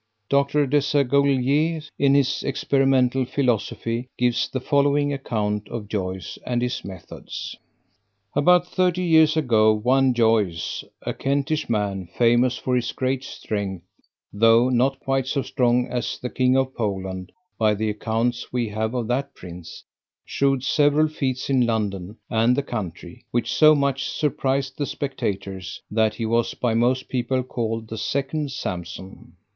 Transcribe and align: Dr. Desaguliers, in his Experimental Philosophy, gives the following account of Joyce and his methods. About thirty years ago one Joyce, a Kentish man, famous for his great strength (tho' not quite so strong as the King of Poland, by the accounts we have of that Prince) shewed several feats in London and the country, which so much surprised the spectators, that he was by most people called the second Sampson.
Dr. 0.29 0.65
Desaguliers, 0.65 1.91
in 1.99 2.15
his 2.15 2.41
Experimental 2.41 3.23
Philosophy, 3.23 4.07
gives 4.17 4.49
the 4.49 4.59
following 4.59 5.13
account 5.13 5.67
of 5.69 5.87
Joyce 5.87 6.39
and 6.43 6.63
his 6.63 6.83
methods. 6.83 7.55
About 8.35 8.65
thirty 8.65 9.03
years 9.03 9.37
ago 9.37 9.71
one 9.71 10.15
Joyce, 10.15 10.83
a 11.03 11.13
Kentish 11.13 11.69
man, 11.69 12.07
famous 12.17 12.57
for 12.57 12.75
his 12.75 12.91
great 12.93 13.23
strength 13.23 13.85
(tho' 14.33 14.69
not 14.69 14.99
quite 15.01 15.27
so 15.27 15.43
strong 15.43 15.87
as 15.91 16.17
the 16.17 16.31
King 16.31 16.57
of 16.57 16.73
Poland, 16.73 17.31
by 17.59 17.75
the 17.75 17.91
accounts 17.91 18.51
we 18.51 18.69
have 18.69 18.95
of 18.95 19.05
that 19.09 19.35
Prince) 19.35 19.83
shewed 20.25 20.63
several 20.63 21.09
feats 21.09 21.47
in 21.47 21.67
London 21.67 22.17
and 22.27 22.55
the 22.55 22.63
country, 22.63 23.23
which 23.29 23.53
so 23.53 23.75
much 23.75 24.09
surprised 24.09 24.79
the 24.79 24.87
spectators, 24.87 25.79
that 25.91 26.15
he 26.15 26.25
was 26.25 26.55
by 26.55 26.73
most 26.73 27.07
people 27.07 27.43
called 27.43 27.87
the 27.87 27.99
second 27.99 28.49
Sampson. 28.51 29.33